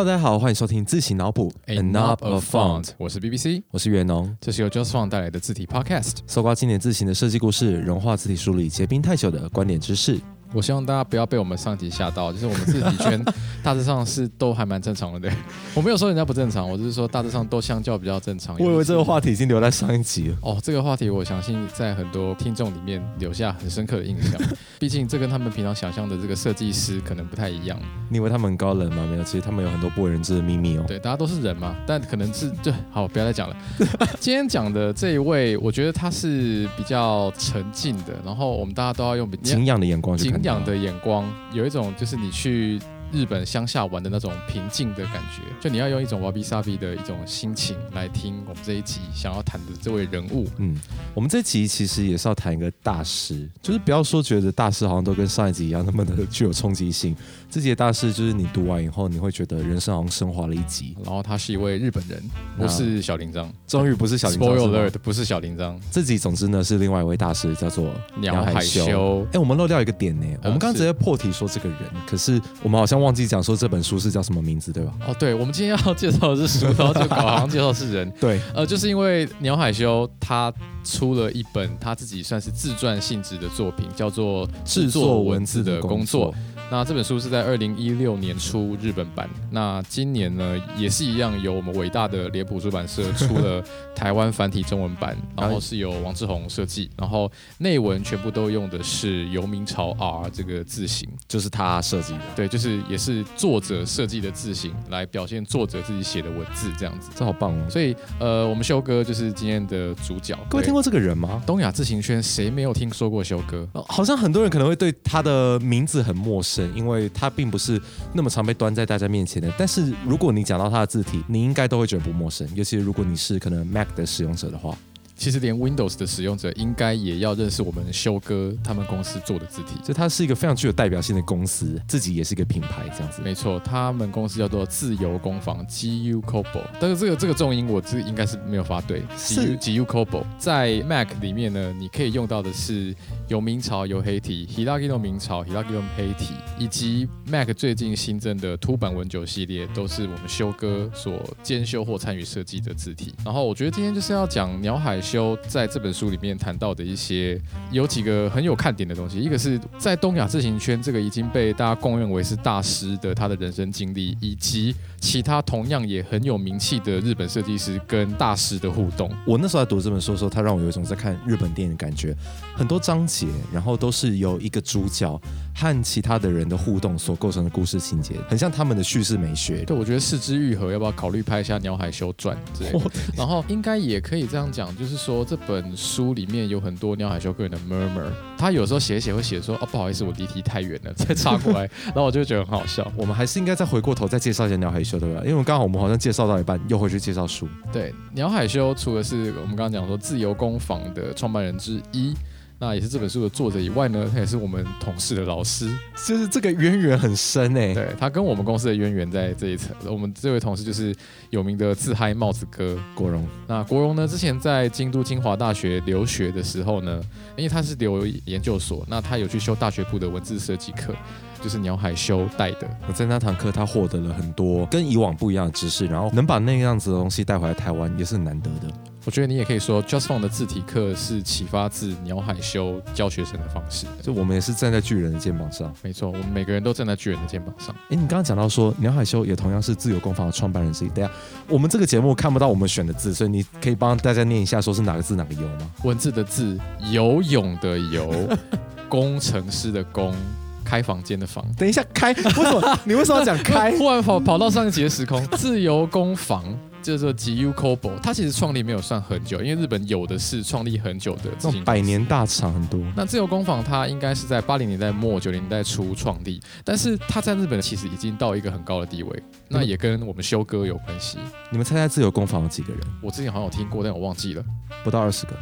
[0.00, 4.34] Hello，大家好，欢迎收听自行脑补 A knob of font，我是 BBC，我是袁农。
[4.40, 6.20] 这是由 Just Font 带来的字体 Podcast。
[6.26, 10.18] 搜刮经典字形的设计故事，融化字体梳理结冰太久的观点知识。
[10.52, 13.22] 我希望大家不要被我们上集吓到，就是我们自己圈
[13.62, 15.20] 大致上是都还蛮正常的。
[15.20, 15.32] 对，
[15.74, 18.56] 我没有说人家不正常，我就是说大致上都相较比较正常。
[18.58, 20.36] 我以为这个话题已经留在上一集了。
[20.42, 24.40] 哦，这个话题我相信在很多听众里面留下很深刻的印象。
[24.78, 27.78] 毕竟这跟他们平常想象的这个设计师可能不太一样。
[28.08, 29.06] 你以为他们很高冷吗？
[29.10, 30.84] 没有，其实他们有很多不为人知的秘密哦。
[30.88, 33.56] 对，大家都是人嘛，但可能是对好，不要再讲了。
[34.18, 41.30] 今天讲的这一位，我觉得他是比较沉静的，然后我们大家都要用敬仰的眼光，敬养的眼光。
[41.52, 42.78] 有一种就是你去。
[43.12, 50.46] 日本乡下玩的那种平静的感觉，就你要用一种瓦比萨比的一种心情来听我们这一集想要谈的这位人物。
[50.58, 50.78] 嗯，
[51.14, 57.16] 我们这集其实也是要谈一个大师，就是不要说觉得大师好像都跟上一集一样那么的具有冲击性。
[57.50, 60.96] 这集的大师就是你读完以后，你会觉得人生好像升华了一级。
[61.04, 62.22] 然后他是一位日本人，
[62.56, 65.76] 不是小铃铛，终于不是小铃铛，Spoiler 不是小铃铛。
[65.90, 69.26] 这集总之呢是另外一位大师，叫做鸟海修。
[69.32, 73.80] 哎，我们漏掉一个点呢，我们刚刚直接破题说这个人，可是我们好像忘记讲说这本。
[73.80, 74.92] 书是叫什么名字，对吧？
[75.08, 78.08] 哦，对，我们今天要介绍的是书，然后就搞好像介绍是人。
[78.20, 80.52] 对，呃，就是因为鸟海修他
[80.84, 86.32] 出了一本他自己算是自传性质的作品，叫做《制作文字的工作》。
[86.70, 93.60] 那这本书是在二零一六年出日本版，那今年呢也是一样，由我们伟大的脸谱出版社出了
[93.92, 107.68] 台湾繁体中文版， 然后是由王志宏设计，然后内文全部都用的是游明朝 R 这个字形，就是他设计的，对，就是也是作者设计的字形来表现作者自己写的文字这样子，这好棒哦。
[107.68, 111.42] 所以呃，我们修哥就是今天的主角，各位听过这个人吗？
[111.44, 113.68] 东亚自行圈谁没有听说过修哥？
[113.88, 116.59] 好像很多人可能会对他的名字很陌生。
[116.68, 117.80] 因为它并不是
[118.12, 124.76] 那么常被端在大家面前的，但是如果你讲到它的字体，你应该都会觉得不陌生，尤其如果你是可能 Mac 的使用者的话。
[125.20, 133.20] 其实连 Windows 的使用者应该也要认识我们修哥他们公司做的字体，就它是一个非常具有代表性的公司，自己也是一个品牌这样子。
[133.20, 140.24] 没错，他们公司叫做自由工坊 GU Kobo，但是这个这个重音我这应该是没有发对，是 GU Kobo。
[140.38, 142.96] 在 Mac 里面呢，你可以用到的是
[143.28, 153.14] 有明朝有黑体，Hiragino 明朝，Hiragino 黑体，以及 Mac 最近新增的凸版文九系列，都是我们修哥所兼修或参与设计的字体。
[153.22, 154.98] 然后我觉得今天就是要讲鸟海。
[155.10, 157.40] 修在这本书里面谈到的一些
[157.72, 169.10] 有几个很有看点的东西，一个是在东亚自行圈这个已经被大家公认为是大师的他的人生经历，以及其他同样也很有名气的日本设计师跟大师的互动。
[169.26, 172.14] 我那时候在读这本书的时候，他让我有一种在看日本电影的感觉，
[172.54, 175.20] 很多章节，然后都是由一个主角
[175.56, 179.64] 和其他的人的互动所构成的故事情节，很像他们的叙事美学。
[179.64, 182.90] 对，我觉得四肢愈合要不要考虑拍一下鸟海修传之类的？
[183.16, 184.99] 然后应该也可以这样讲，就是。
[185.02, 192.86] 说这本书里面有很多鸟海修个人的 murmur，他有时候写写会写说哦不好意思我离题太远了再插过来， 然后我就觉得很好笑。
[192.94, 195.22] 我们还是应该再回过头再介绍一下鸟海修对吧？
[195.24, 197.48] 因为刚好我们好像介绍到一半又回去介绍书。
[197.72, 202.14] 对，鸟海修除了是我们刚刚讲说自由工坊的创办人之一。
[202.62, 205.66] 那也是这本书的作者以外呢，他也是我们同事的老师，
[206.06, 207.72] 就是这个渊源很深哎。
[207.72, 209.74] 对他跟我们公司的渊源在这一层。
[209.86, 210.94] 我们这位同事就是
[211.30, 213.26] 有名的自嗨帽子哥国荣。
[213.46, 217.00] 那国荣呢，之前在京都清华大学留学的时候呢，
[217.34, 220.94] 因为他是留研究所，那他有去修大学部的文字设计课，
[221.42, 222.68] 就是鸟海修带的。
[222.94, 228.89] 在那堂课，他获得了很多跟以往不一样的知识，然后能把那个样子的东西带回来台湾，也是很难得的。
[229.04, 233.86] 我觉得你也可以说，Just Font 的字体课是启发自鸟海修教学生的方式。
[234.02, 237.74] 就我们也是站在巨人的肩膀上，没错，我们每个人都站在巨人的肩膀上。
[237.88, 240.88] 哎，你刚刚讲到说鸟海修也同样是自由工坊的创办人之一。
[240.90, 241.10] 等下，
[241.48, 245.70] 我们这个节目看不到我们选的字，所以你可以帮大家念一下，说是哪个字哪个游吗？
[245.82, 246.58] 文字的字，
[246.90, 248.28] 游泳的游，
[248.86, 250.14] 工程师的工，
[250.62, 251.42] 开房间的房。
[251.56, 252.12] 等一下，开？
[252.12, 252.78] 为什么？
[252.84, 253.72] 你为什么要讲开？
[253.78, 256.44] 忽然跑跑到上一节时空，自由工坊。
[256.82, 262.80] 叫做 GU Kobo，它其实创立没有算很久，因为日本有的是创立很久的，这种百年大厂很多。
[262.96, 271.18] 那自由工坊它应该是在八零年代末九零年代初创立，但是它在日本其实已经到一个很高的地位，那也跟我们修哥有关系。
[271.50, 272.80] 你们猜猜自由工坊有几个人？
[273.02, 274.44] 我之前好像有听过，但我忘记了，
[274.82, 275.36] 不到二十个。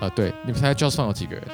[0.00, 1.44] 啊，对，你们猜 Just Fun 有几个人？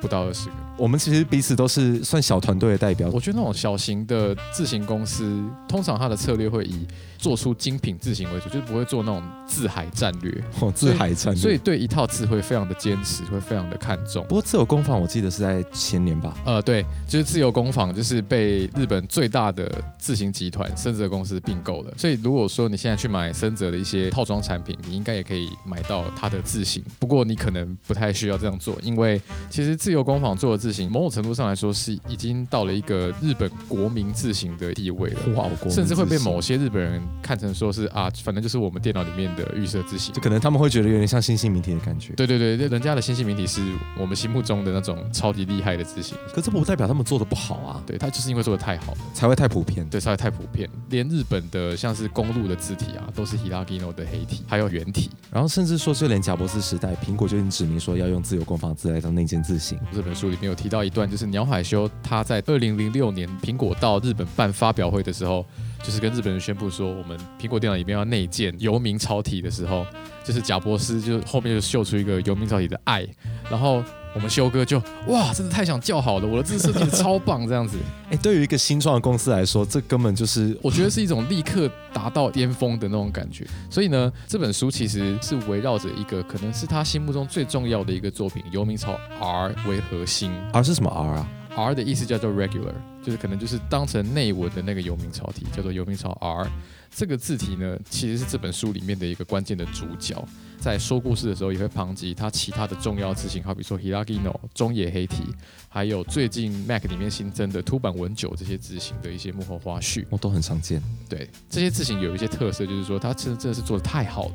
[0.00, 0.54] 不到二十个。
[0.76, 3.08] 我们其实彼此都是算小团队的代表。
[3.10, 6.86] 我觉得那种小型的自行公司，通常它的策略会以
[7.24, 10.44] 做出精品字型为主，就是不会做那种自海战略。
[10.60, 14.22] 哦，自海战略，所以对一套字会非常的坚持，会非常的看重。
[14.28, 16.36] 不过自由工坊我记得是在前年吧？
[16.44, 21.94] 呃，对，就是自由工坊就是被日本最大的自行集团森泽公司并购了。
[21.96, 26.84] 所以如果说你现在去买森泽的一些套装产品，你应该也可以买到它的字型。
[26.98, 29.18] 不过你可能不太需要这样做，因为
[29.48, 35.20] 其实自由工坊做的字型，某种程度上来说是已经到了一个日本国民字型的地位了。
[35.34, 42.12] 哇，甚至会被某些日本人看成说是啊，反正就是我们电脑里面的预设字型，就可能他们会觉得有点像新兴名体的感觉。
[42.14, 43.62] 对对对，人家的新兴名体是
[43.98, 47.82] 我们心目中的那种超级厉害的字型，可这不代表他们做的不好啊。
[47.86, 49.88] 对他就是因为做的太好了，才会太普遍。
[49.88, 50.68] 对，才会太普遍。
[50.90, 55.10] 连日本的像是公路的字体啊，都是 Hiragino 的黑体，还有圆体。
[55.32, 59.78] 然后甚至说，就连贾伯斯时代，苹果就已经指明说要用自由工坊字来当内建字型。
[59.92, 65.44] 这本书里面有提到一段，就是鸟海修他在二零零六年苹果到日本办发表会的时候，
[65.82, 69.86] 就是跟日本人宣布说，我们苹果电脑里面要内建游民超体的时候，
[70.24, 73.06] 就是贾伯斯就后面就秀出一个游民超体的爱，
[73.50, 73.82] 然后。
[74.16, 76.28] 我们修哥就哇，真的太想叫好了！
[76.28, 77.76] 我的字设计的超棒，这样子。
[78.10, 83.44] 哎，对于一个新创的公司来说，这根本就是我觉得是一种立刻达到巅峰的那种感觉。
[83.68, 90.30] 所以呢，这本书其实是围绕着一个可能是他心目中最重要的一个作品《游民超 R》为核心。
[90.52, 92.72] R 是什么 R 啊？R 的意思叫做 regular，
[93.02, 96.48] 就是可能就是当成内文的那个游民超体，叫做游民超 R。
[96.94, 100.16] 这个字体呢，其实是这本书里面的一个关键的主角。
[100.60, 105.24] 在说故事的时候，也会旁及它其他的重要字型，好比说 Hiragino 中野黑体，
[105.68, 110.80] 还有最近 Mac 里面新增的凸版文九这些字型的一些幕后花絮，我都很常见。
[111.08, 114.34] 对，这些字型有一些特色，就是说它真的真的是做的太好了，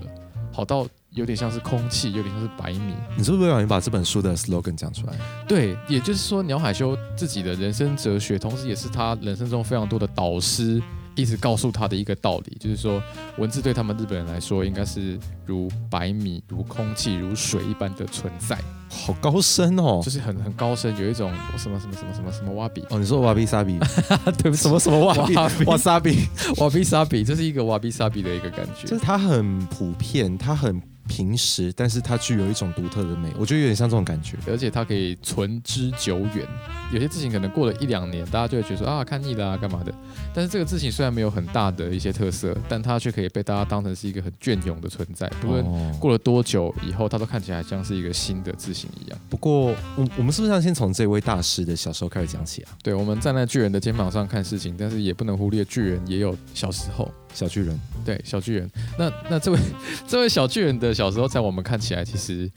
[0.51, 2.93] 好到有点像是空气，有点像是白米。
[3.17, 5.13] 你是不是不小心把这本书的 slogan 讲出来？
[5.47, 10.83] 对，也就是说鸟海修自己的人生哲学，同时也是他人生中非常多的导师。
[11.19, 13.01] 一直告诉他的一个道理，就是说，
[13.37, 18.57] 文字对他们日本人来说，应该是如白米、如空气、如水一般的存在。
[18.91, 23.45] 好高深哦，就是很很高深，有一种什么什么什么什么什么瓦比哦，你说瓦比。
[23.45, 23.79] 沙比，
[24.41, 25.33] 对不什么什么瓦比？
[25.65, 26.27] 瓦沙比。
[26.57, 30.81] 瓦比沙比， 这是一个瓦比沙比的一个感觉，就是它很普遍，它很。
[31.09, 36.47] 平时，但是它具有一种独特的美，我觉得有点像这种感觉，而且它可以存之久远。
[36.93, 39.93] 有些字型可能过了一两年，大家就会觉得说啊，看腻了啊，干嘛的？
[40.33, 45.27] 但是这个字型虽然没有很大的一些特色，但它却可以被大家当成是一个很隽永的存在。
[45.41, 49.19] 不论过了多久以后，它都看起来像是一个新的字型一样。
[49.29, 52.71] 不过，我我们是不是要先从这位大师的小时候开始讲起啊？
[52.83, 57.11] 对，我们站在巨人的肩膀上看事情，但是也不能忽略巨人也有小时候。
[57.33, 59.59] 小巨人，对小巨人，那那这位
[60.07, 62.49] 这位小巨人的小时候，在我们看起来，其实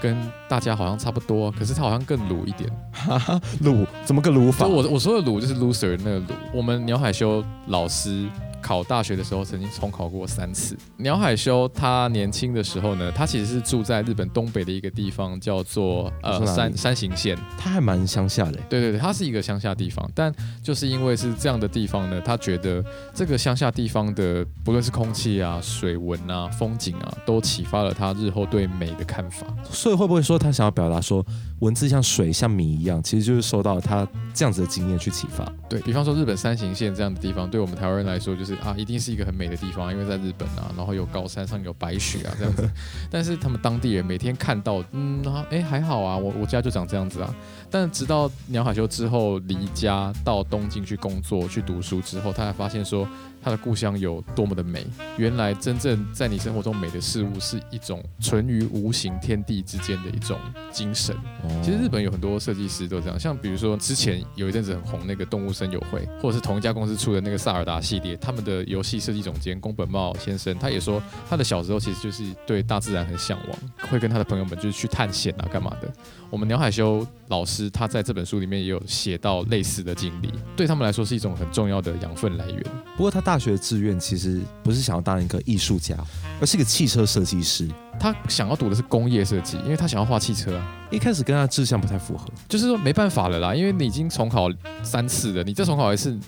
[0.00, 0.16] 跟
[0.48, 2.70] 大家好像差不多，可是他好像更鲁一点。
[2.92, 4.66] 哈哈，鲁怎么个鲁法？
[4.66, 6.26] 我我说的鲁就是 loser 那个鲁。
[6.54, 8.26] 我们鸟海修老师。
[8.70, 10.76] 考大学的时候，曾经重考过三次。
[10.96, 17.36] 鸟海修他年轻的时候呢，他其实是住在日本东北的一个地方，叫做呃山山形县。
[17.58, 18.60] 他还蛮乡下的。
[18.68, 20.32] 对对对，他是一个乡下地方，但
[20.62, 22.80] 就是因为是这样的地方呢，他觉得
[23.12, 29.48] 这个乡下地方的不论是空气啊、水文啊、风景啊，都启发了他日后对美的看法。
[29.72, 31.26] 所以会不会说他想要表达说，
[31.58, 35.44] 文字像水、像米一样，其实就是受到他这样子的经验去启发？
[35.68, 38.59] 对比方说日本山形县这样的地方，对我们台湾人来说就是。
[38.60, 42.70] 啊，一定是一个很美的地方，因为在日本啊，然后有高山上有白雪啊这样子。
[43.10, 47.34] 但是他们当地人每天看到，嗯，哎还好啊，我我家就长这样子啊。
[47.70, 53.08] 但直到鸟海修之后离家到东京去工作去读书之后，他才发现说。
[53.42, 54.86] 他的故乡有多么的美？
[55.16, 60.38] 原来真正在你生活中美的事物，是一种存于无形天地之间的一种
[60.70, 61.16] 精神。
[61.62, 75.90] 其实日本有很多设计师都这样，像比如说之前有一阵子很红那个动物森友会，或者是同一家公司出的那个萨尔达系列，他们的游戏设计总监宫本茂先生，他也说他的小时候其实就是对大自然很向往，会跟他的朋友们就是去探险啊，干嘛的。
[76.30, 82.62] 我们鸟海修老师他在这本书里面也有写到类似的经历，对他们来说是一种很重要的养分来源。
[82.96, 85.94] 不过他大学的志愿其实不是想要当一个艺术家，
[86.40, 87.68] 而是一个汽车设计师。
[87.96, 90.76] 他想要读的是工业设计，因为他想要画汽车啊。
[90.90, 94.48] 一开始跟他志向不太符合，就是说没办法了啦，因为你已经重考
[94.82, 96.18] 三次了，你再重考一次，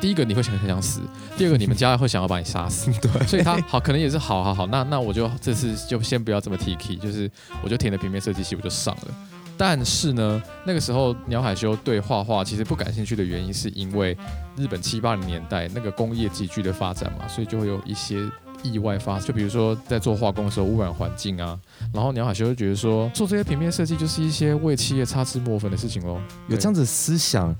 [0.00, 1.02] 第一个你会想很想死，
[1.36, 2.90] 第二个你们家会想要把你杀死。
[3.02, 7.30] 对，所以他好可能也是好好好，那那我就这次就先不要这么 T K，就是
[7.62, 9.14] 我就填了平面设计系，我就上了。
[9.58, 14.16] 但是呢，那个时候鸟海修对画画其实不感兴趣的原因，是因为
[14.56, 18.30] 日本七八零年代那个工业急剧的发展嘛，所以就会有一些
[18.62, 21.58] 意外发生，就比如说在做化工的时候污染环境啊，
[21.92, 27.54] 然后鸟海修就觉得说做这些平面设计就是一些为企业擦之莫粉的事情喽，有这样子思想，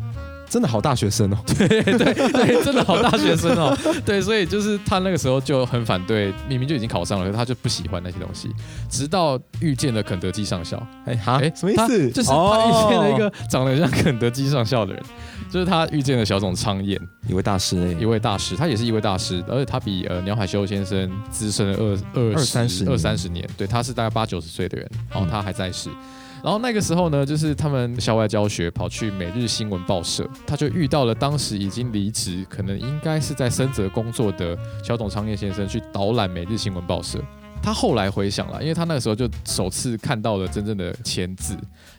[0.49, 1.37] 真的好大学生哦。
[1.47, 3.77] 对对对，真的好大学生哦。
[4.05, 8.49] 对，所以就是他那个时候就很反对，明明就已经考上了，可是他就不喜欢那些东西。
[8.89, 12.11] 直到遇见了肯德基上校，哎哈，哎什么意思？
[12.11, 15.03] 就是他遇见了一个长得像肯德基上校的人，
[15.51, 25.91] 就是他遇见了小种昌彦，一位大师哎一，位大师，他也是一位大师，而且他比呃鸟海修先生资深了二二二三十年二三十年，对，他是大概八九十岁的人，然后他还在世。
[26.43, 37.19] 然后那个时候呢，就是他们校外教学，跑去每日新闻报社，他就遇到了当时已经离职，可能应该是在深泽工作的小董昌彦先生，去导览每日新闻报社。
[37.63, 41.57] 他后来回想了，因为他那个时候就首次看到了真正的签字。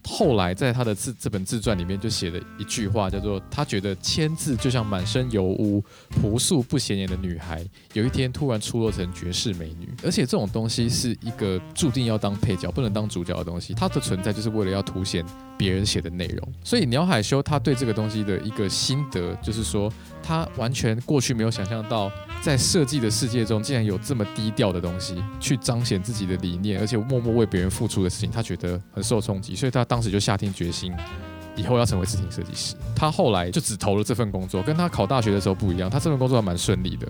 [0.07, 7.63] 后来在他的自这本自传里面就写了一句话，叫做他觉得签字就像满身油污、朴素不显眼的女孩，
[7.93, 9.87] 有一天突然出落成绝世美女。
[10.03, 13.73] 而且这种东西是一个注定要当配角，不能当主角的东西。
[13.73, 15.23] 它的存在就是为了要凸显
[15.57, 16.53] 别人写的内容。
[16.63, 19.91] 所以鸟海修他对这个东西的一个心得，就是说
[20.29, 30.93] 他完全过去没有想象到，在设计的世界中竟然有这么低调的东西，去彰显自己的理念，而且默默为别人付出的事情，他觉得很受冲击，所以他当时就下定决心。
[31.55, 35.89] 以后要成为视听设计师，他后来就只投了这份工作，跟他考大学的时候不一样。
[35.89, 37.07] 他这份工作还蛮顺利的，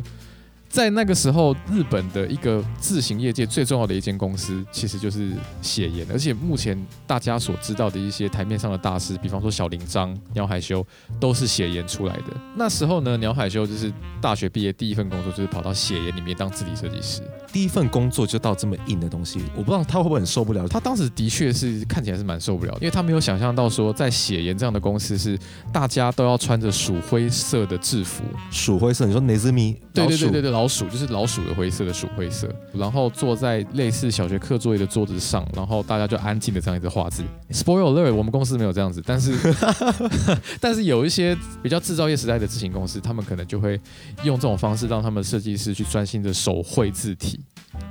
[0.70, 5.32] 在那个时候，日本的一个自行业界最重要的一间公司，其实就是
[5.64, 10.86] 写研，而且目前大家所知道的一些台面上的大师，比方说小林章、鸟海修，
[11.20, 12.24] 都是写研出来的。
[12.56, 17.22] 那时候呢，鸟海修就是大学毕业第一份工作，就是跑到写研里面当字体设计师。
[17.52, 20.68] 第一份工作就到这么硬的东西，我不知道他会不会很受不了。
[20.68, 25.36] 他当时的确是看起来是蛮受不了的，因为他没有想象到说，在写研这样的公司是
[25.74, 29.76] 大家都要穿着鼠灰色的制服，鼠灰色，你说哪只米？
[29.92, 37.24] 对对对对对，老鼠就是老鼠的灰色的鼠灰色，然后坐在类似小学课作业的桌子上，然后大家就安静的这样一直画字。
[37.52, 39.38] Spoiler alert，我们公司没有这样子，但是
[40.60, 43.80] 但是有一些比较制造业时代的自行公司，他们可能就会
[44.24, 47.40] 用这种方式让他们设计师去专心的手绘字体。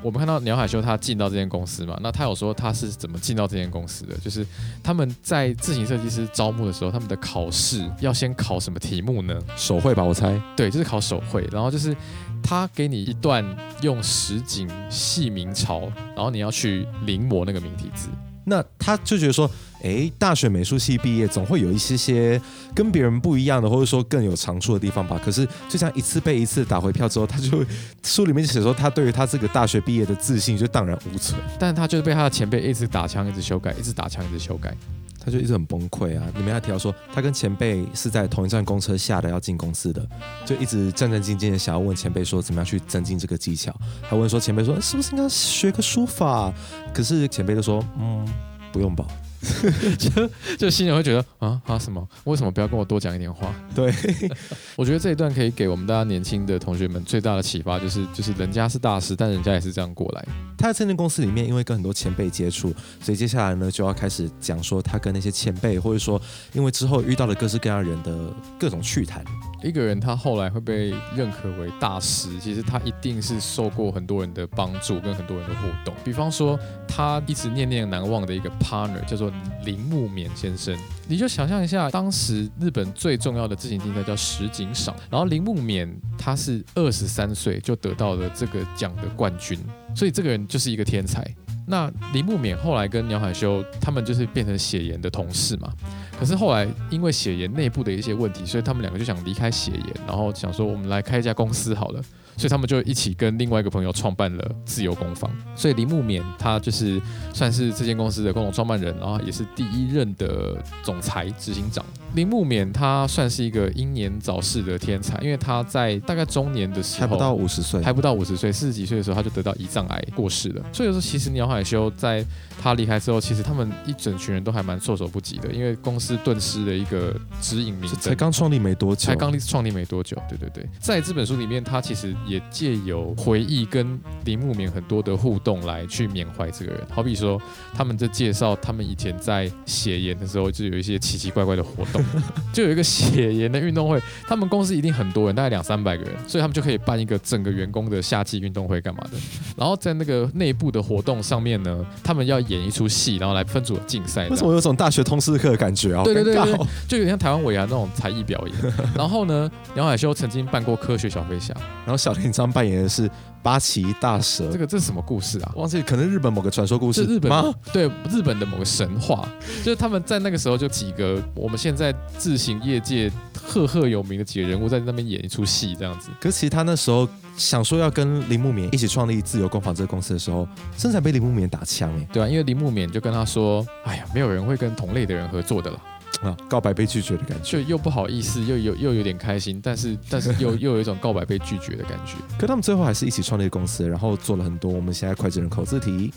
[0.03, 4.47] 我们看到鸟海修他进到这间公司嘛，那他有说他是怎么进到这间公司的，就是
[4.83, 9.39] 他们在自行设计师招募的时候，他们的考试要先考什么题目呢？
[9.57, 10.39] 手绘吧，我猜。
[10.55, 11.97] 对，就是考手绘，然后就是
[12.43, 13.45] 他给你一段
[13.83, 18.09] 用实景细明朝，然后你要去临摹那个明体字。
[18.45, 19.51] 那他就觉得说，
[19.83, 22.41] 诶，大学美术系毕业总会有一些些
[22.75, 25.21] 跟别人不一样的，或者说更有长处的地方吧。
[25.25, 27.65] 可是就像一次被一次打回票之后，他就
[28.03, 34.75] 书里面写说，他对于他这个大学毕业的自信就荡然无存，但他就是被他的前辈一直打枪，一直修改，一直打枪，一直修改。
[35.21, 36.25] 他就一直很崩溃啊。
[36.37, 40.07] 里面还提到说，他跟前辈是在同一站公车下的要进公司的，
[40.47, 46.53] 就一直战战兢兢的想要问前辈说怎么样去增进这个技巧，还问说前辈说是不是应该学个书法？
[46.95, 48.27] 可是前辈就说，嗯，
[48.73, 49.05] 不用吧。
[49.99, 52.07] 就 就新人会觉得啊啊什么？
[52.25, 53.55] 为什么不要跟我多讲一点话？
[53.75, 53.93] 对，
[54.77, 60.27] 我觉得这一段可以给我们大家年轻的同学们最大的启发，就是就是人家是大师，但人家也是这样过来。
[60.57, 66.21] 他在这间公司里面，因为跟很多前辈接触，所以接下来呢就要开始讲说他跟那些前辈，或者说
[66.53, 69.25] 因为之后遇到了各式各样人的各种趣谈。
[69.63, 75.93] 一个人他后来会被认可为大师，其实他一定是受过很多人的帮助，跟很多人的互动。
[76.05, 79.33] 比方说，他一直念念难忘的一个 partner 叫做
[79.65, 80.77] 铃木勉先生。
[81.09, 89.59] 你就想象一下，当时日本最重要的自行竞赛叫石井赏，然后铃木勉他是二十三岁就得到了这个奖的冠军，
[89.95, 91.27] 所以这个人就是一个天才。
[91.67, 95.71] 那铃木勉后来跟鸟海修他们就是变成写研的同事嘛，
[96.19, 102.03] 可是后来因为血研内部的一些问题，所以他们两个就想离开血研，然后想说我们来开一家公司好了，
[102.37, 105.31] 所以他们就一起跟另外一个朋友创办了自由工坊。
[105.55, 107.01] 所以林木勉他就是
[107.33, 111.85] 算是这间公司的共同创办人，然后也是第一任的总裁执行长。
[112.15, 120.65] 林木勉他算是一个英年早逝的天才，因为他在大概中年的时候还不到五十岁，还不到五十岁，四十几岁的时候他就得到胰脏癌过世了。
[120.73, 122.25] 所以说，其实鸟海修在
[122.61, 128.01] 他离开之后，其实他们一整群人都还蛮措手不及的，因为公司顿失的一个指引明灯。
[128.01, 136.81] 才刚创立没多久，才刚创立没多久，对对对，在这本书里面，他其实也借由回忆跟林木棉很多的互动来去缅怀这个人。
[136.91, 137.41] 好比说，
[137.75, 142.03] 他们在介绍他们以前在写研的时候，就有一些奇奇怪怪的活动，
[142.53, 149.19] 就有一个写研的运动会，他们公司一定很多人，大概两三百个人，所以他们就可以办一个整个员工的夏季运动会干嘛的。
[149.57, 154.29] 然后在那个内部的活动上面呢，他们要演一出戏，然后来分组竞赛。
[154.29, 158.75] 为什么有种大学通识课的感觉好对对对对就有点像台湾尾牙那种才艺表演。
[158.95, 163.11] 然后呢，杨海修曾经扮过科学小飞侠，然后小林章扮演的是
[163.43, 165.53] 八岐大蛇，这个这是什么故事啊？
[165.57, 167.53] 忘记可能日本某个传说故事是日本吗？
[167.73, 169.29] 对日本的某个神话，
[169.65, 173.11] 就是他们在那个时候就几个我们现在自行业界
[173.49, 176.11] 赫赫有名的几个人物在那边演一出戏这样子。
[176.21, 185.79] 可是其实他那时候想说要跟林木棉一起创立自由工坊这个公司的时候，生产被林木棉打枪哎、对啊，因为林木棉就跟他说：“哎呀，没有人会跟同类的人合作的啦。
[186.23, 187.63] 啊，告白被拒绝的感”觉。
[187.63, 192.15] 就又不好意思，又有又有点开心，但是 但是又又有一种告白被拒绝的感觉。
[192.39, 196.13] 可他们最后还是一起创立公司，然后做了很多我们现在脍炙人口字体。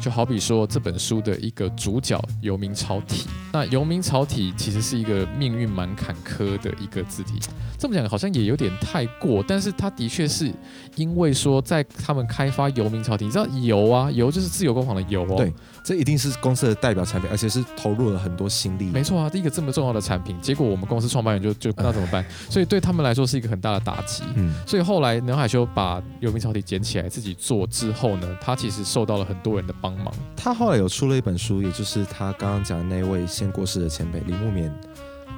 [0.00, 7.38] 就好比说这本书的一个主角游民朝体，那游民朝体其实是一个命运蛮坎坷的一个字体。
[7.78, 10.52] 这么讲好像也有点太过，但是它的确是
[10.96, 15.36] 因为说在他们开发游民朝体，你知道油啊，油就是自由工坊的油哦。
[15.36, 15.52] 对，
[15.84, 18.86] 这一定是公司的代表产品，而且是投入了很多心力。
[18.86, 22.24] 没错啊，第一个这么重要的产品，结果我们公司创办人就就 那怎么办？
[22.50, 24.24] 所以对他们来说是一个很大的打击。
[24.34, 30.12] 嗯，所以后来南海修把游民朝体捡起来自己做之后呢，他其实受到了很多人的帮忙。
[30.36, 34.72] 他后来有出了一本书，也就是他刚刚讲的那位先过世的前辈铃木棉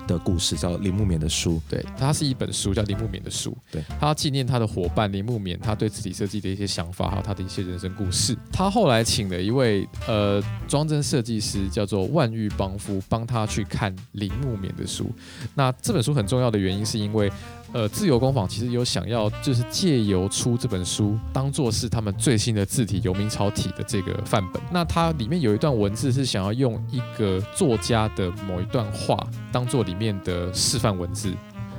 [0.06, 1.56] 的故事，叫《铃木棉的书》。
[1.68, 3.56] 对，它是一本书，叫铃木勉的书。
[3.70, 8.36] 对，他纪念他的伙伴铃木勉，他对自己设计的一些想法，还有他的一些人生故事。
[8.52, 15.10] 他后来请了一位呃装帧设计师，叫做万玉邦夫，帮他去看铃木勉的书。
[15.54, 17.30] 那这本书很重要的原因，是因为
[17.72, 24.62] 呃自由工坊其实有想要就是借由出这本书，当做是他们最新的字体游民草体的这个范本。
[24.70, 29.16] 那它里面有一段文字是想要用一个作家的某一段话
[29.52, 31.34] 当做里面的示范文字。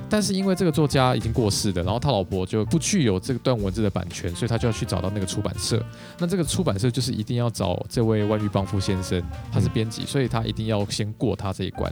[0.08, 5.82] 但是因为这个作家已经过世了，然后他老婆就不具有这段文字的版权，所以他就要去找到那个出版社。
[6.18, 11.90] 那这个出版社就是一定要找这位万玉邦夫先生，他是编辑，所以他一定要先过他这一关。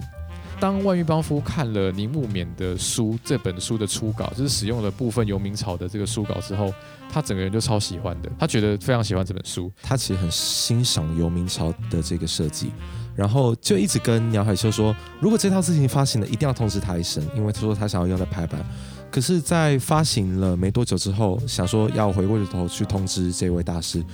[0.60, 6.70] 当万玉邦夫看了铃木勉的书这本书的初稿，就是使用了部分游明朝的这个书稿之后，
[7.10, 9.72] 他整个人就超喜欢的，他觉得非常喜欢这本书。
[9.82, 12.70] 他其实很欣赏游明朝的这个设计，
[13.16, 18.62] 然后就一直跟鸟海秀说，如果这套事情发行了，一定要通知他一声，因为他说他想要用来排版。
[19.10, 24.04] 可是，在发行了没多久之后，想说要回过头去通知这位大师，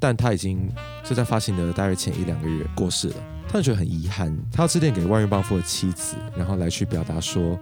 [0.00, 0.68] 但他已经
[1.04, 3.16] 就在发行的大约前一两个月过世了。
[3.48, 7.58] 他就觉得很遗憾，他要致电给万玉邦夫的妻子，然后来去表达说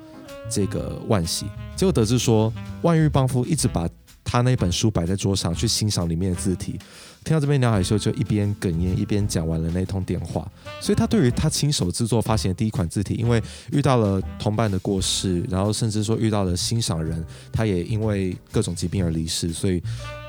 [0.48, 1.46] 这个万喜。
[1.76, 2.52] 结果得知说，
[2.83, 3.88] 万玉邦夫一直把
[4.22, 6.78] 他那本书摆在桌上去欣赏里面的字体。
[7.22, 10.50] 听到这边，鸟海秀就一边哽咽一边讲完了那通电话。
[10.81, 19.83] 所以他对于他亲手制作发行的第一款字体，因为遇到了同伴的过世，然后甚至说遇到了欣赏人，他也因为各种疾病而离世，所以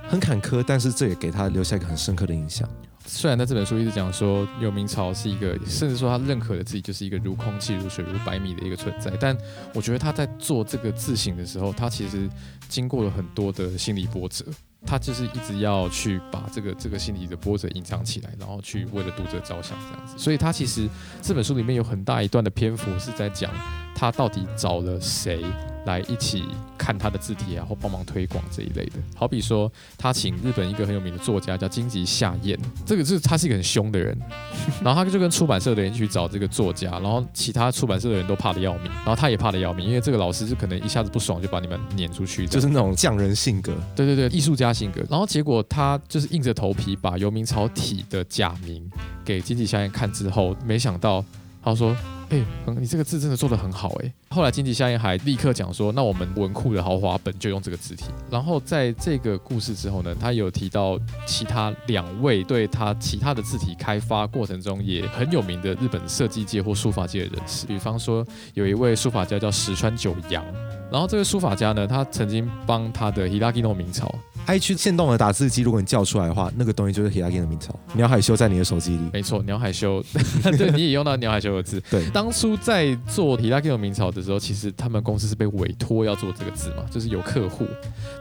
[0.10, 0.62] 很坎坷。
[0.68, 2.68] 但是这也给他留下一个很深刻的印象。
[3.14, 9.38] 虽然他这本书一直讲说游民潮是一个，甚至说他认可的自己就是一个如空气、如水、如百米的一个存在，但
[9.74, 12.30] 我觉得他在做这个自省的时候，他其实
[12.70, 14.46] 经过了很多的心理波折。
[14.84, 20.18] 他就是一直要去把这个这个心理的波折隐藏起来，然后去为了读者着想这样子。
[20.18, 20.90] 所以他其实
[21.22, 23.52] 这本书里面有很大一段的篇幅是在讲
[24.02, 25.46] 他到底找了谁
[25.86, 26.44] 来一起
[26.76, 28.94] 看他的字体，然后帮忙推广这一类的。
[29.16, 34.18] 好比说，他请日本一个很有名的作家叫金吉夏彦，这个是他是一个很凶的人，
[34.84, 43.72] 然后他就跟出版社的人去找这个作家，然后其他出版社的人都怕的要命，然后他也怕的要命，因为这个老师就可能一下子不爽就把你们撵出去，就是那种匠人性格。
[43.96, 45.04] 对对对，艺术家性格。
[45.12, 48.84] 然后结果他就是硬着头皮把游明草体的假名
[49.24, 51.24] 给金吉夏彦看之后，没想到
[51.64, 51.96] 他说
[52.30, 52.44] ：“哎、
[52.80, 70.44] 你这个字真的做的很好哎。”后来经济夏彦还立刻讲说：“那我们文库的豪华本就用这个字体。”然后在这个故事之后呢，他有提到其他两位对他其他的字体开发过程中也很有名的日本设计界或书法界的人士，比方说有一位书法家叫石川九阳。
[70.92, 74.14] 然后这位书法家呢，他曾经帮他的 Hiragino 明朝
[74.48, 77.70] i 区限动的打字机，如果你叫出来的话，那个东西就是 Hiragin 的名字。
[77.94, 79.10] 鸟海修在你的手机里。
[79.14, 80.04] 没错，鸟海修，
[80.58, 81.82] 对，你也用到鸟海修的字。
[81.90, 87.66] 对当初在做 Hiragino 明朝的时候，其实他们公司是被委托要做这个字嘛，就是有客户。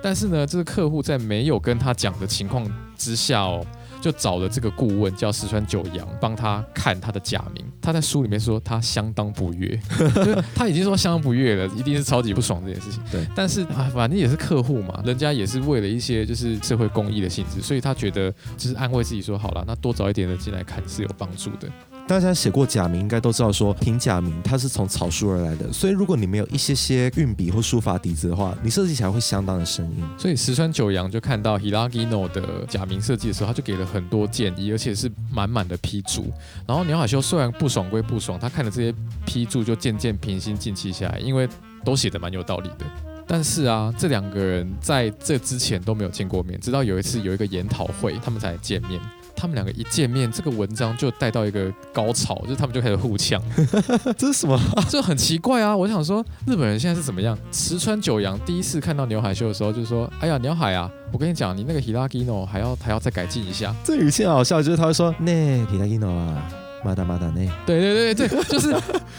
[0.03, 2.65] 但是呢，这个客户在没有跟他讲的情况
[2.97, 3.67] 之下哦，
[4.01, 7.65] 就找了这个顾问叫石川九阳帮他看他的假名。
[7.81, 9.79] 他在书里面说他相当不悦，
[10.15, 13.03] 就 是他已经说相当不悦了，一定是超级不爽这件事情。
[13.11, 21.69] 对，但是啊，反正也是客户嘛，人家也是为了一些就是社会公益的性质，所以他觉得就是安慰自己说好了，那多找一点人进来看是有帮助的。
[22.11, 30.05] 大家写过假名，应该都知道说平假名它是从草书而来的，所以如果你没有一些些运笔或书法底子的话，你设计起来会相当的生硬。
[30.19, 36.33] 所以石川九阳就看到 Hiragino 的假名设计的时候，他就给了很多建议，而且是满满的批注。
[36.67, 38.93] 然后鸟海修虽然不爽归不爽，他看了这些
[39.25, 41.49] 批注就渐渐平心静气下来，因为
[41.85, 42.85] 都写的蛮有道理的。
[43.25, 49.01] 但是啊，这两个人在这之前都没有见过面，直到有一次有一个研讨会，他们才见面。
[49.41, 53.43] 他们两个一见面，这个文章就带到一个高潮，就是他们就开始互呛。
[54.19, 54.61] 这是什么？
[54.91, 55.75] 这很奇怪啊！
[55.75, 57.37] 我想说，日本人现在是怎么样？
[57.51, 65.33] 石川九阳第一次看到牛海秀的时候，就说：“哎呀，牛海啊，我跟你讲，你那个 Hiragino 还要还要再改进一下。”这语气好笑，就是他会说：“那
[65.67, 66.47] Hiragino 啊。”
[66.83, 68.75] 马达马达内，对对对对， 就是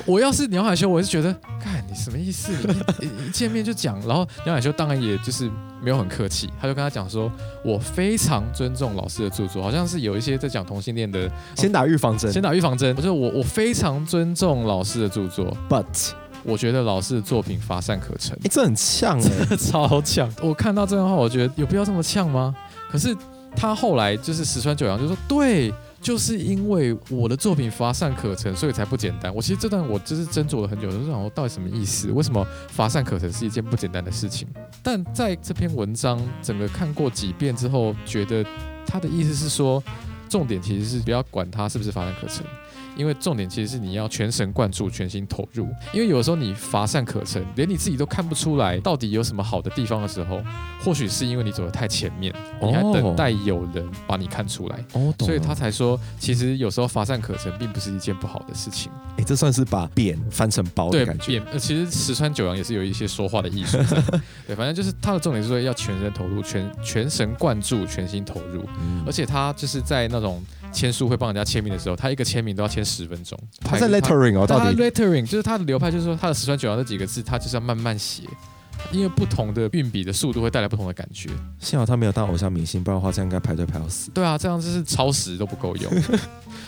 [0.06, 2.52] 我要是鸟海修，我是觉得，看你什么意思？
[3.00, 7.32] 一一见面就讲，然后鸟海修当然也就是没有很客气，他就跟他讲说，
[7.64, 12.96] 我非常尊重老师的著作，好像是有一些在讲同性恋的，先打预防针，先打预防针。
[12.98, 15.86] 我说我我非常尊重老师的著作，but
[16.44, 18.36] 我觉得老师的作品乏善可陈。
[18.44, 20.28] 哎，这很呛哎，超呛！
[20.42, 22.56] 我看到这段话，我觉得有必要这么呛吗？
[22.90, 23.16] 可是
[23.56, 25.72] 他后来就是石川九阳就说，对。
[26.02, 29.34] 就是因为我的作品乏善可陈，所以才不简单。
[29.34, 32.12] 我其实这段我就是斟酌了很久，就是想我到底什么意思？
[32.12, 34.48] 为什么乏善可陈是一件不简单的事情？
[34.82, 38.44] 但在这篇文章整个看过几遍之后，觉得
[38.86, 39.82] 他的意思是说，
[40.28, 42.44] 重点其实是不要管它是不是乏善可陈。
[42.96, 45.68] 因为重点其实是你要全神贯注、全心投入。
[45.94, 50.42] 因为有的时候你乏善可陈，连你自己都看不出来到底有什么好的地方的时候，
[50.84, 54.84] 或许是因为你走得太前面，你还等待有人把你看出来。
[54.94, 58.92] 哦，所以他才说，其实有时候乏善可陈并不是一件不好的事情。
[59.18, 61.28] 哎，这算是把扁翻成包的感觉。
[61.28, 63.78] 扁，呃，其实石川九阳也是有一些说话的艺术。
[64.48, 68.66] 对，反正就是他的重点是说要全身投入、全全神贯注、全心投入，
[69.06, 70.44] 而且他就是在那种。
[70.72, 73.38] 签书会帮人家签名的时候，他一个签名都要签十分钟。
[73.60, 78.24] 他在 lettering 哦，到底 lettering 就是他的流派，就是说他的十川九阳这几个字，他就是要慢慢写，
[78.92, 81.30] 因为不同的运笔的速度会带来不同的感觉。
[81.60, 84.10] 幸好他没有当偶像明星，不然的话这样应该排队排到死。
[84.12, 85.92] 对啊，这样就是超时都不够用。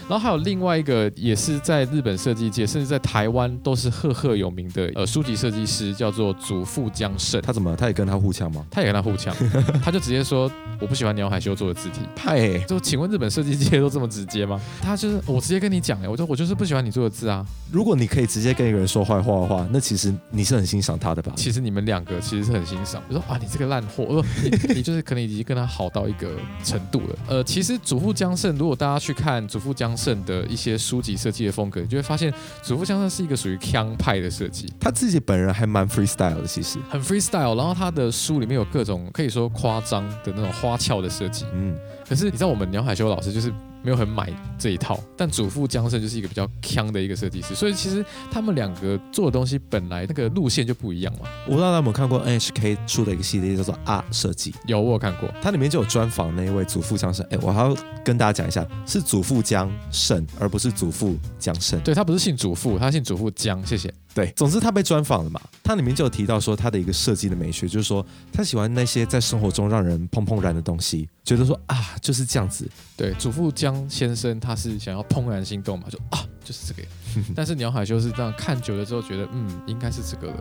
[0.10, 7.42] 然后还有另外一个，也是在日本设计界，甚至在台湾都是赫赫有名的呃书籍设计师，叫做祖父江胜。
[7.42, 7.76] 他怎么？
[7.76, 8.66] 他也跟他互呛吗？
[8.70, 9.36] 他也跟他互呛，
[9.84, 12.02] 他就直接说我不喜欢鸟海修做的字体。
[12.16, 14.60] 派，就请问日本设计界都这么直接吗？
[14.82, 17.46] 他就是我直接跟你讲哎，我就我就是不喜欢你做的字啊。
[17.72, 21.32] 如果你可以直接跟一个人说坏话的话，那其实你是很欣赏他的吧？
[21.36, 23.02] 其实你们两个其实是很欣赏。
[23.08, 26.30] 我说啊，你这个烂货，我说你 你就是可能已经跟他好到一个
[26.64, 27.16] 程度了。
[27.28, 30.74] 呃，其实祖父江胜，如果大家去看祖父江胜的一些。
[30.84, 34.74] 书籍设计的风格，你就会发现祖父江胜是一个属于腔派的设计。
[34.80, 37.56] 他自己本人还蛮 freestyle 的，其实很 freestyle。
[37.56, 41.46] 然后他的书里面有各种可以说夸张的那种花俏的设计。
[41.54, 41.74] 嗯，
[42.06, 43.54] 可是你知道我们鸟海修老师就是。
[43.84, 51.28] 没有很买这一套，但祖父江胜就是一个比较强的一个设计师，所以其实他们两个做的东西本来那个路线就不一样嘛。
[51.46, 57.26] 我不知道大家有没有看过 NHK 出的一个系列叫做《啊设计》，有我有看过，它里面就有专访那一位祖父江胜。
[57.30, 61.80] 哎，我还要跟大家讲一下，是祖父江胜，而不是祖父江胜。
[61.82, 63.64] 对他不是姓祖父，他姓祖父江。
[63.66, 63.94] 谢谢。
[64.16, 72.70] 对，总之他被专访了嘛，他里面就有提到说他的一个设计的美学，就是说他喜欢那些在生活中让人怦怦然的东西，觉得说啊就是这样子。
[72.96, 76.88] 对，祖父江先生他是想要怦然心动嘛，就啊就是这个。
[77.36, 80.32] 但是鸟海修是这样看久了之后觉得嗯应该是这个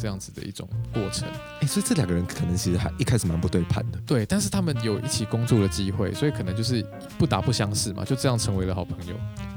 [0.00, 1.28] 这样子的一种过程。
[1.60, 3.98] 哎，所以这两个人可能其实还一开始蛮不对盘的。
[4.06, 6.84] 对，但是他们有一起工作的机会，所以可能就是
[7.18, 9.14] 不打不相识嘛，就这样成为了好朋友。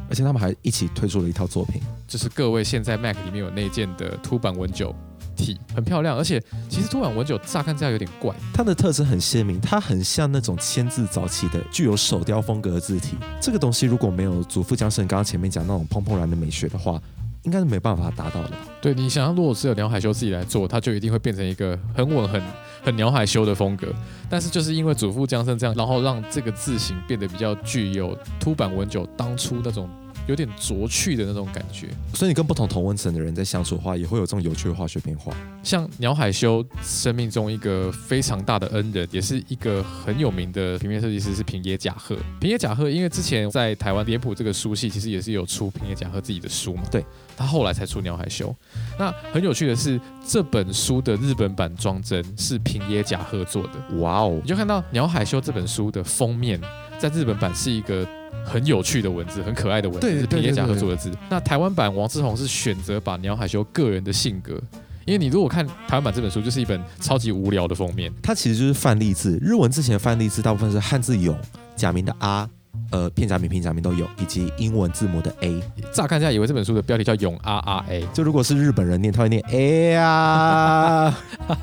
[0.09, 4.93] 而且他们还一起推出了一套作品，就是各位现在 Mac 里面有那件的凸版文九
[5.35, 6.15] 体，很漂亮。
[6.15, 13.15] 而且其实凸版文九乍看这样有点怪，它的特征很鲜明，它很像那种签字早期的具有手雕风格的字体。
[13.41, 17.01] 这个东西如果没有祖父江胜刚刚前面讲那种砰砰然的美学的话，
[17.43, 18.51] 应该是没办法达到的。
[18.81, 22.41] 对你想象，如果是有鸟海修自己来做，他就一定会变成一个很稳、很
[22.83, 23.87] 很鸟海修的风格。
[24.29, 29.89] 但是就是因为祖父江胜这样，然后让这个字形变得比较具有凸版文酒当初那种。
[30.27, 35.33] 有点拙趣的那种感觉，所以你跟不同同温层的人在相处的话，也会有这种有趣的化学变化。
[35.61, 42.15] 像鸟海修生命中一个非常大的恩人，也是一个很有名的平面设计师，是平野甲贺。
[42.39, 46.83] 平野甲贺因为之前在台湾脸谱这个书系，其实也是有出平野甲贺自己的书嘛。
[46.89, 47.05] 对，
[47.35, 48.53] 他后来才出鸟海修。
[48.97, 53.97] 那很有趣的是，这本书的日本版装帧是平野甲贺做的。
[53.99, 54.39] 哇哦！
[54.41, 56.59] 你就看到鸟海修这本书的封面，
[56.97, 58.07] 在日本版是一个。
[58.45, 61.11] 很有趣的文字，很可爱的文字，是平野甲合作的字。
[61.29, 64.61] 那台湾版王志宏是选择把鸟海修个人的性格，
[65.05, 68.11] 因为你如果看台湾版这本书，就是一本超级无聊的封面。
[68.21, 71.37] 它其实就是范例字，日文之前的范例字大部分是汉字“勇”，
[71.75, 72.49] 假名的“阿”，
[72.93, 75.59] 呃片假名、平假名都有，以及英文字母的 A。
[75.91, 81.17] 乍看一下以为这本书的标题叫《永 R R A》，就如果是日本人念，他会念 A 啊，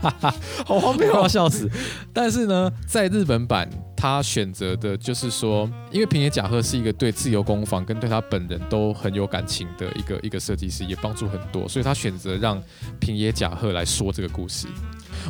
[0.67, 1.71] 好荒谬要笑死。
[2.13, 12.61] 但是呢，在日本版，他选择的就是说，因为平野甲贺是一个对自由工坊跟对他本人都很有感情的一个一个设计师，也帮助很多，所以他选择让
[12.99, 14.67] 平野甲贺来说这个故事。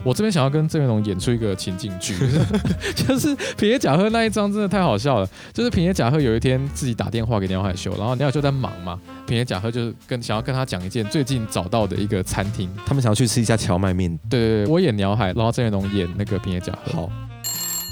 [0.05, 2.15] 我这边想要跟郑元龙演出一个情景剧，
[2.95, 5.29] 就是平野甲贺那一张真的太好笑了。
[5.53, 14.19] 就是平野甲贺有一天自己打电话给鸟海秀，然后鸟海修在忙嘛，平野甲贺就是跟想要跟他讲一件最近找到的一个餐厅，他们想要去吃一家荞麦面。
[14.29, 16.93] 对对对，我演鸟海，然后郑元龙演那个平野甲贺。
[17.03, 17.11] 好，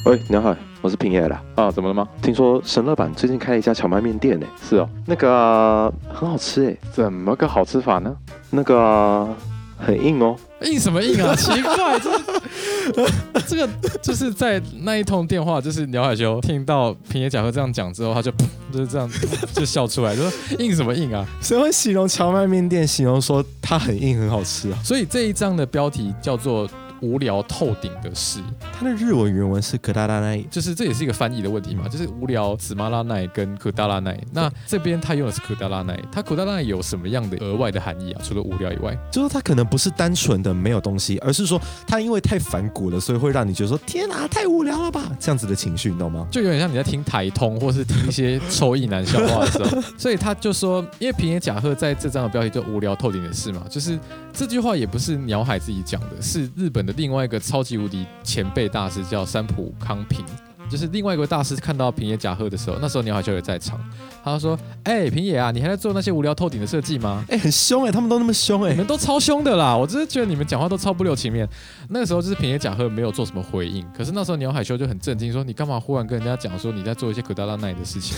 [0.07, 1.43] 喂，鸟海，我是平野啦。
[1.57, 2.09] 啊，怎么了吗？
[2.23, 4.47] 听说神乐版最近开了一家荞麦面店呢。
[4.63, 8.17] 是哦，那个啊很好吃哎，怎么个好吃法呢？
[8.51, 9.29] 那个啊
[9.77, 10.37] 很硬哦。
[10.63, 11.35] 硬什么硬啊？
[11.37, 13.09] 奇怪，这
[13.47, 13.69] 这个
[14.03, 18.31] 就是在那一通电话，就是鸟海修听到平野甲贺这样讲之后，他就
[18.73, 19.09] 就是这样
[19.53, 21.27] 就笑出来，就说硬什么硬啊？
[21.41, 24.79] 谁会形容荞麦面店，形容说它很硬很好吃啊？
[24.85, 26.69] 所以这一章的标题叫做。
[27.01, 28.41] 无聊透顶的事，
[28.73, 34.19] 它的日文原文是可达拉奈，就是这也是一个翻译的问题嘛，就是无聊紫马拉奈跟可达拉奈。
[34.33, 38.21] 那这边他用的是可达拉奈，它可达拉奈有什么样的额外的含义啊？
[38.25, 45.11] 除了无聊以外，就是它可能不是单纯的没有东西，而是说它因为太反骨了，所以会让你觉得说天哪，太无聊了吧？
[45.19, 46.27] 这样子的情绪，你懂吗？
[46.31, 49.83] 就有点像你在听台通，或是听一些臭意男笑话的时候。
[49.97, 53.99] 所以他就说，因为平野甲贺在这张的标题就无聊透顶的事嘛，就是
[54.39, 60.25] 这句话也不是鸟海自己讲的，是日本的另外一个超级无敌前辈大师叫三浦康平。
[60.71, 63.79] 就是另外一个大师看到平野甲贺的时候，那时候鸟海修也在场，
[64.23, 67.25] 他说：“哎，平野啊，你还在做那些无聊透顶的设计吗？
[67.29, 69.77] 哎，很凶哎，他们都那么凶哎，你们都超凶的啦！
[69.77, 71.49] 我真是觉得你们讲话都超不留情面。
[71.89, 78.17] 那个时候就是平野甲贺没有做什么回应，可是那时候鸟海修就很震惊，说你干嘛忽然跟人家讲说你在做一些苦达拉奈的事情？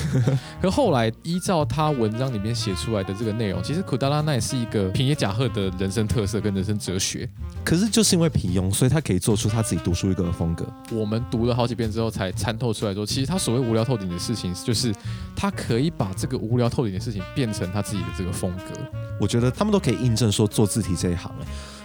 [0.61, 7.29] 可后来依照他文章里面写出来的这个内容，其实苦达拉奈是一个平野甲贺的人生特色跟人生哲学。
[7.65, 10.67] 可是就是因为平庸，所以他可以做出他自己独树一格的风格。
[10.93, 13.21] 我们读了好几遍之后才参透出来说，其实。
[13.21, 14.95] 其实他所谓无聊透顶的事情，就是
[15.37, 18.81] 他可以把这个无聊透顶的事情变成他自己的这个风格。
[19.21, 21.31] 我觉得他们都可以印证说做字体这一行，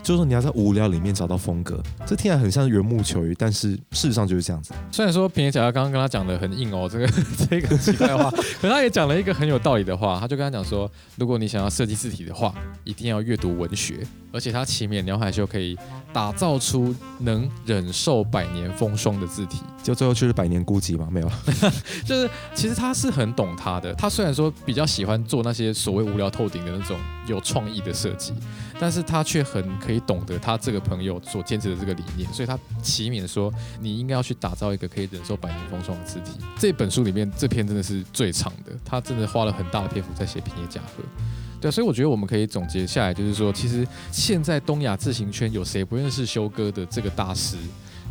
[0.05, 4.71] 就是说你要在无聊里面找到风格，这听起来很像缘木求鱼，但是事实上就是这样子。
[4.91, 7.07] 虽然说平野小要刚刚跟他讲的很硬哦，这个
[7.49, 8.29] 这个奇怪的话，
[8.61, 15.75] 可他也讲了一个很有道理的话，他就跟他讲说，如果你想要设计字体的话，一定要阅读文学，而且他启勉鸟海秀可以
[16.13, 21.31] 打造出能忍受百年风霜的字体，就最后就是百年孤寂嘛，没有，
[22.05, 26.95] 就是其实他是很懂他的，他虽然说比较喜欢做那些所谓无聊透顶的那种。
[27.27, 28.33] 有创意的设计，
[28.79, 36.31] 但是他却很可以懂得他这个朋友所坚持的这个理念，所以他启勉说，你应该要去打造一个可以忍受百年风霜的字体。
[36.57, 41.03] 这本书里面这篇真的是最长的，他真的花了很大的篇幅在写平野甲贺。
[41.61, 47.57] 对，所以我觉得我们可以总结下来，就是说，其实现在东亚自行圈有谁不认识修哥的这个大师？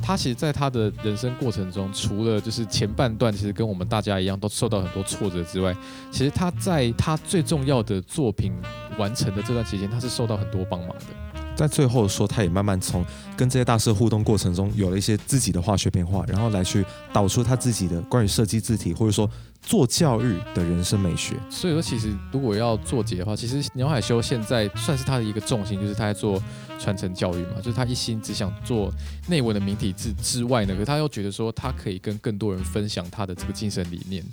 [0.06, 5.74] 他其实，在他的人生过程中，除了就是前半段，其实跟我们大家一样，都受到很多挫折之外，
[6.10, 8.52] 其实他在他最重要的作品
[8.98, 11.23] 完成的这段期间，他是受到很多帮忙的。
[11.56, 13.04] 在最后说，他也慢慢从
[13.36, 19.30] 跟这些大师互动过程中，有了一些自己的化学变化，然后来去导出他自己的关于设计字体，或者说
[19.62, 21.36] 做教育的人生美学。
[21.48, 26.42] 所以说，其实如果要做结的话，其实鸟海修现在算是他的一个重心，就是他在做
[26.78, 28.92] 传承教育嘛，就是他一心只想做
[29.28, 34.24] 内文的名体字之外呢，可他又觉得说他可以跟更多人分享他的这个精神理念。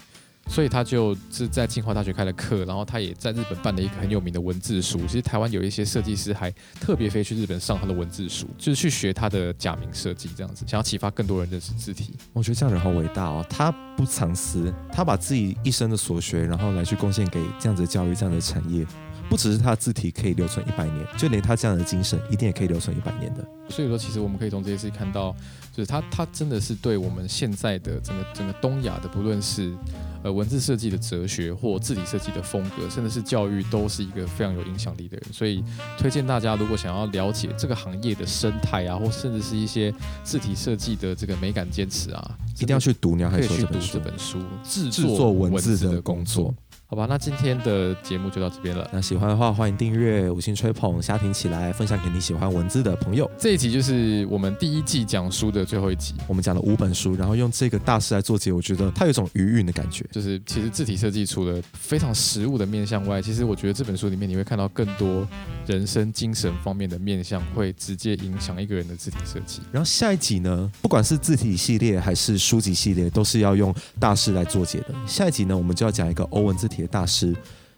[0.47, 4.99] 所以他就是在清华大学开了课，然后他也在日本办了一个很有名的文字书。
[5.08, 12.13] 其实台湾有一些设计师还特别飞去日本上他的文字书，就是去学他的假名设计，这样子想要启发更多人认识字体。
[12.34, 18.86] 我觉得这样人好伟大哦，他不藏私，他把自己一生的所学，然后来去贡献给这样子的教育、这样的产业。
[19.32, 23.48] 不只是他的字体可以留存一百年，就连他这样的精神，一定也可以留存一百年的。
[23.70, 25.32] 所以说，其实我们可以从这些事情看到，
[25.74, 29.74] 就是他他真的是对我们现在的整个整个东亚的，不论是
[30.22, 35.32] 呃文字设计的哲学，或字体设计的风格，甚至是教育，都是一个非常有影响力的人。
[35.32, 35.63] 所以
[35.98, 39.94] 推荐大家，如果想要了解这个行业的生态啊，或甚至是一些
[40.26, 43.15] 字体设计的这个美感坚持啊，一定要去读。
[43.15, 46.54] 你要可以去读这本书，制作文字的工作。
[46.91, 48.86] 好吧，那今天的节目就到这边了。
[48.91, 53.32] 那喜欢的话，欢迎订阅、五星吹捧、瞎听起来，分享给你喜欢文字的朋友。
[53.38, 60.06] 这一集就是我们第一季讲书的最后一集，我们讲了五本书，然后用这个大师来做结，我觉得它有一种余韵的感觉。
[60.12, 65.25] 就是其实字体设计除了非常实物的面向外，其实我觉得这本书里面你会看到更多
[65.65, 69.62] 人生精神方面的面向，会直接影响一个人的字体设计。
[69.71, 74.88] 然后下一集呢，不管是字体系列还是书籍系列，都是要用大师来做解的。
[75.08, 77.36] 下一集呢，我们就要讲一个欧文字体的大师，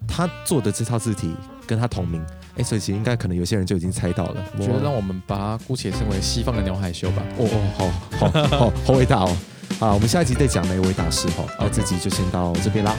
[0.07, 1.33] 他做的这套字体
[1.67, 2.23] 跟他同名。
[2.55, 4.45] 哎，所以其实应该可能有些人就已经猜到了。
[4.57, 7.23] 我觉得让我们把它姑且称为西方的鸟海修吧。
[7.37, 9.37] 哦哦，好好好好伟大哦！
[9.79, 11.43] 好，我们下一集再讲哪一位大师哈。
[11.59, 12.95] 那这集就先到这边啦，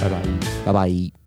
[0.00, 0.22] 拜拜，
[0.64, 1.25] 拜拜。